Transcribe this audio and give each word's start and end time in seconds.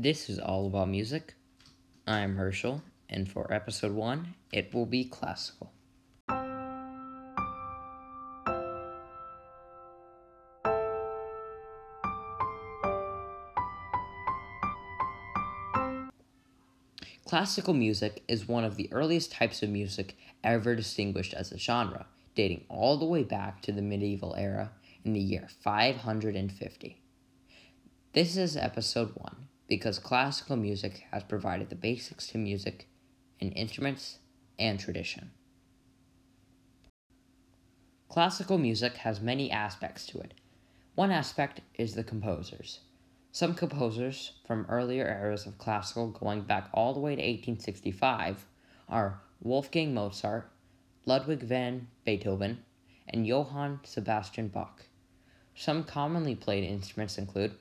This 0.00 0.30
is 0.30 0.38
all 0.38 0.68
about 0.68 0.88
music. 0.88 1.34
I'm 2.06 2.36
Herschel, 2.36 2.82
and 3.10 3.28
for 3.28 3.52
episode 3.52 3.90
one, 3.90 4.36
it 4.52 4.72
will 4.72 4.86
be 4.86 5.04
classical. 5.04 5.72
Classical 17.24 17.74
music 17.74 18.22
is 18.28 18.46
one 18.46 18.62
of 18.62 18.76
the 18.76 18.88
earliest 18.92 19.32
types 19.32 19.64
of 19.64 19.70
music 19.70 20.16
ever 20.44 20.76
distinguished 20.76 21.34
as 21.34 21.50
a 21.50 21.58
genre, 21.58 22.06
dating 22.36 22.66
all 22.68 22.98
the 22.98 23.04
way 23.04 23.24
back 23.24 23.62
to 23.62 23.72
the 23.72 23.82
medieval 23.82 24.36
era 24.36 24.70
in 25.04 25.12
the 25.12 25.18
year 25.18 25.48
550. 25.64 27.02
This 28.12 28.36
is 28.36 28.56
episode 28.56 29.10
1 29.16 29.47
because 29.68 29.98
classical 29.98 30.56
music 30.56 31.04
has 31.12 31.22
provided 31.22 31.68
the 31.68 31.76
basics 31.76 32.26
to 32.28 32.38
music 32.38 32.88
in 33.38 33.52
instruments 33.52 34.18
and 34.58 34.80
tradition. 34.80 35.30
Classical 38.08 38.56
music 38.56 38.94
has 38.96 39.20
many 39.20 39.50
aspects 39.50 40.06
to 40.06 40.18
it. 40.18 40.32
One 40.94 41.10
aspect 41.10 41.60
is 41.74 41.94
the 41.94 42.02
composers. 42.02 42.80
Some 43.30 43.54
composers 43.54 44.32
from 44.46 44.66
earlier 44.68 45.06
eras 45.06 45.46
of 45.46 45.58
classical, 45.58 46.08
going 46.08 46.42
back 46.42 46.70
all 46.72 46.94
the 46.94 47.00
way 47.00 47.14
to 47.14 47.22
1865, 47.22 48.46
are 48.88 49.20
Wolfgang 49.42 49.92
Mozart, 49.92 50.50
Ludwig 51.04 51.40
van 51.40 51.88
Beethoven, 52.04 52.64
and 53.06 53.26
Johann 53.26 53.80
Sebastian 53.84 54.48
Bach. 54.48 54.86
Some 55.54 55.84
commonly 55.84 56.34
played 56.34 56.64
instruments 56.64 57.18
include 57.18 57.54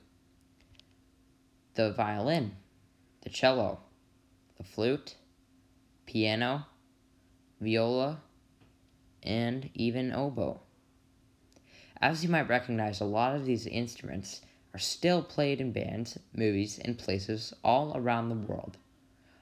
the 1.77 1.91
violin, 1.91 2.51
the 3.21 3.29
cello, 3.29 3.79
the 4.57 4.63
flute, 4.63 5.15
piano, 6.07 6.65
viola, 7.61 8.19
and 9.21 9.69
even 9.75 10.11
oboe. 10.11 10.59
As 12.01 12.23
you 12.23 12.29
might 12.29 12.49
recognize, 12.49 12.99
a 12.99 13.05
lot 13.05 13.35
of 13.35 13.45
these 13.45 13.67
instruments 13.67 14.41
are 14.73 14.79
still 14.79 15.21
played 15.21 15.61
in 15.61 15.71
bands, 15.71 16.17
movies, 16.35 16.79
and 16.83 16.97
places 16.97 17.53
all 17.63 17.95
around 17.95 18.29
the 18.29 18.35
world. 18.35 18.77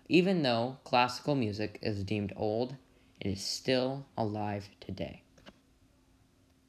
Even 0.10 0.44
though 0.44 0.78
classical 0.84 1.36
music 1.36 1.80
is 1.82 2.04
deemed 2.04 2.34
old, 2.36 2.76
it 3.22 3.28
is 3.28 3.42
still 3.42 4.06
alive 4.18 4.68
today. 4.82 5.24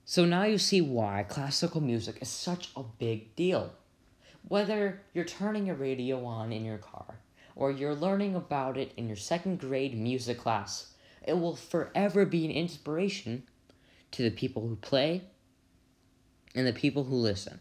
So 0.04 0.24
now 0.24 0.44
you 0.44 0.58
see 0.58 0.80
why 0.80 1.24
classical 1.28 1.80
music 1.80 2.18
is 2.22 2.28
such 2.28 2.70
a 2.76 2.84
big 2.84 3.34
deal. 3.34 3.72
Whether 4.48 5.02
you're 5.12 5.24
turning 5.24 5.68
a 5.68 5.74
radio 5.74 6.24
on 6.24 6.52
in 6.52 6.64
your 6.64 6.78
car 6.78 7.18
or 7.56 7.72
you're 7.72 7.96
learning 7.96 8.36
about 8.36 8.76
it 8.76 8.92
in 8.96 9.08
your 9.08 9.16
second 9.16 9.58
grade 9.58 9.98
music 9.98 10.38
class, 10.38 10.94
it 11.26 11.32
will 11.32 11.56
forever 11.56 12.24
be 12.24 12.44
an 12.44 12.52
inspiration 12.52 13.42
to 14.12 14.22
the 14.22 14.30
people 14.30 14.68
who 14.68 14.76
play 14.76 15.24
and 16.54 16.64
the 16.64 16.72
people 16.72 17.04
who 17.04 17.16
listen. 17.16 17.58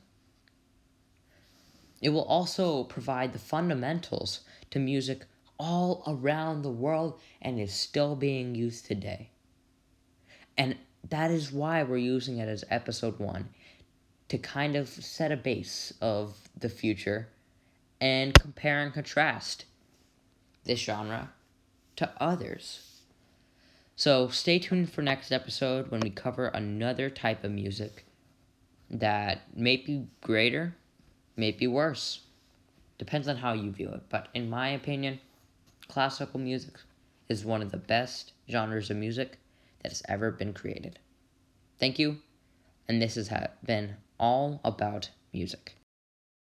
It 2.02 2.10
will 2.10 2.26
also 2.26 2.84
provide 2.84 3.34
the 3.34 3.40
fundamentals 3.40 4.42
to 4.70 4.78
music 4.78 5.26
all 5.58 6.04
around 6.06 6.62
the 6.62 6.70
world 6.70 7.20
and 7.42 7.60
is 7.60 7.74
still 7.74 8.16
being 8.16 8.54
used 8.54 8.86
today. 8.86 9.32
And 10.56 10.76
that 11.10 11.32
is 11.32 11.52
why 11.52 11.82
we're 11.82 11.98
using 11.98 12.38
it 12.38 12.48
as 12.48 12.64
episode 12.70 13.18
one 13.18 13.50
to 14.30 14.38
kind 14.38 14.76
of 14.76 14.88
set 14.90 15.32
a 15.32 15.38
base 15.38 15.94
of 16.02 16.50
the 16.58 16.70
future 16.70 17.30
and 18.02 18.34
compare 18.34 18.82
and 18.82 18.94
contrast 18.94 19.66
this 20.64 20.80
genre 20.80 21.32
to 21.96 22.12
others. 22.20 23.02
So 23.96 24.28
stay 24.28 24.60
tuned 24.60 24.92
for 24.92 25.02
next 25.02 25.32
episode 25.32 25.90
when 25.90 26.02
we 26.02 26.10
cover 26.10 26.48
another 26.48 27.10
type 27.10 27.44
of 27.44 27.52
music 27.52 28.06
that 28.90 29.44
may 29.56 29.78
be 29.78 30.08
greater, 30.22 30.76
may 31.38 31.52
be 31.52 31.68
worse. 31.68 32.22
Depends 32.98 33.28
on 33.28 33.38
how 33.38 33.54
you 33.54 33.72
view 33.72 33.90
it. 33.90 34.04
But 34.10 34.28
in 34.34 34.50
my 34.50 34.70
opinion, 34.70 35.20
classical 35.88 36.40
music 36.40 36.76
is 37.30 37.46
one 37.46 37.62
of 37.62 37.72
the 37.72 37.78
best 37.78 38.34
genres 38.50 38.90
of 38.90 38.98
music 38.98 39.38
that 39.82 39.92
has 39.92 40.04
ever 40.10 40.32
been 40.32 40.54
created. 40.54 41.00
Thank 41.80 42.00
you, 42.00 42.18
and 42.88 43.02
this 43.02 43.16
has 43.16 43.30
been 43.66 43.96
all 44.20 44.60
about 44.64 45.10
music. 45.34 45.76